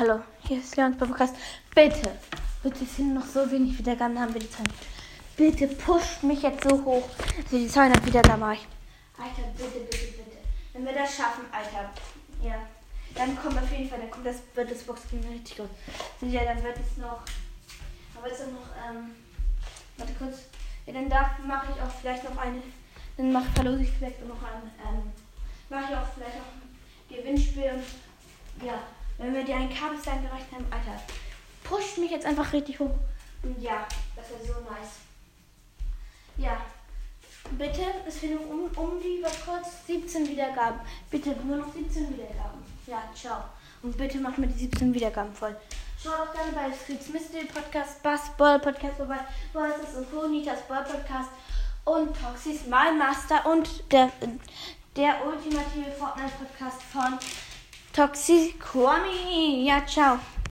Hallo, 0.00 0.18
hier 0.48 0.60
ist 0.60 0.76
Leons 0.76 0.96
Podcast. 0.96 1.36
Bitte, 1.74 2.10
bitte, 2.62 2.84
es 2.84 2.96
sind 2.96 3.12
noch 3.12 3.26
so 3.26 3.50
wenig 3.50 3.76
Wiedergaben, 3.76 4.18
haben 4.18 4.32
wir 4.32 4.40
die 4.40 4.48
Zeit. 4.48 4.70
Bitte 5.36 5.66
pusht 5.66 6.22
mich 6.22 6.40
jetzt 6.40 6.64
so 6.66 6.82
hoch, 6.82 7.06
dass 7.18 7.52
ich 7.52 7.64
die 7.64 7.68
200 7.68 8.06
Wiedergaben 8.06 8.40
erreiche. 8.40 8.64
Alter, 9.18 9.48
bitte, 9.58 9.80
bitte, 9.80 10.06
bitte. 10.06 10.38
Wenn 10.72 10.86
wir 10.86 10.94
das 10.94 11.14
schaffen, 11.14 11.44
Alter, 11.52 11.90
ja, 12.42 12.54
dann 13.14 13.36
kommt 13.36 13.58
auf 13.58 13.70
jeden 13.70 13.90
Fall, 13.90 13.98
dann 13.98 14.10
kommt 14.10 14.24
das, 14.24 14.36
wird 14.54 14.70
das 14.70 14.84
Boxing 14.84 15.22
richtig 15.30 15.58
gut. 15.58 15.68
Ja, 16.22 16.44
dann 16.46 16.62
wird 16.64 16.78
es 16.78 16.96
noch, 16.96 17.20
aber 18.16 18.26
jetzt 18.26 18.40
noch, 18.40 18.72
ähm, 18.88 19.10
warte 19.98 20.14
kurz. 20.14 20.38
Ja, 20.86 20.94
dann 20.94 21.10
darf, 21.10 21.38
mache 21.46 21.72
ich 21.76 21.82
auch 21.82 21.92
vielleicht 22.00 22.24
noch 22.24 22.38
eine, 22.38 22.62
dann 23.18 23.32
mache 23.32 23.50
verlose 23.54 23.82
ich 23.82 23.90
vielleicht 23.90 24.26
noch 24.26 24.42
ein, 24.42 24.70
ähm, 24.80 25.12
mache 25.68 25.92
ich 25.92 25.98
auch 25.98 26.08
vielleicht 26.14 26.38
noch 26.38 26.46
ein 26.54 27.14
Gewinnspiel 27.14 27.82
ja. 28.64 28.80
Wenn 29.20 29.34
wir 29.34 29.44
dir 29.44 29.56
einen 29.56 29.68
Kabelstein 29.68 30.22
gereicht 30.22 30.46
haben, 30.50 30.64
Alter, 30.70 30.98
pusht 31.62 31.98
mich 31.98 32.10
jetzt 32.10 32.24
einfach 32.24 32.50
richtig 32.54 32.80
hoch. 32.80 32.94
Ja, 33.58 33.86
das 34.16 34.30
wäre 34.30 34.40
so 34.40 34.60
nice. 34.62 34.96
Ja, 36.38 36.56
bitte, 37.50 37.82
es 38.08 38.16
fehlen 38.16 38.38
um, 38.38 38.70
um 38.82 38.98
die, 38.98 39.22
was 39.22 39.44
kurz, 39.44 39.86
17 39.86 40.26
Wiedergaben. 40.26 40.80
Bitte, 41.10 41.36
nur 41.44 41.58
noch 41.58 41.70
17 41.70 42.14
Wiedergaben. 42.14 42.64
Ja, 42.86 43.02
ciao. 43.14 43.44
Und 43.82 43.94
bitte 43.98 44.16
macht 44.18 44.38
mir 44.38 44.46
die 44.46 44.58
17 44.58 44.94
Wiedergaben 44.94 45.34
voll. 45.34 45.54
Schaut 46.02 46.14
auch 46.14 46.32
gerne 46.32 46.52
bei 46.52 46.74
Streets 46.74 47.10
Mystery 47.10 47.44
Podcast, 47.44 48.02
Basketball 48.02 48.58
Podcast 48.58 48.96
vorbei, 48.96 49.18
Voices 49.52 49.96
und 49.98 50.10
Ponitas 50.10 50.66
Ball 50.66 50.84
Podcast 50.84 51.28
und 51.84 52.08
Toxis 52.18 52.64
My 52.64 52.90
Master 52.96 53.44
und 53.44 53.68
der, 53.92 54.10
der 54.96 55.26
ultimative 55.26 55.90
Fortnite 55.98 56.32
Podcast 56.38 56.82
von 56.84 57.18
Toxic 57.92 58.58
Kwami. 58.58 59.64
Ja, 59.66 59.84
ciao. 59.84 60.39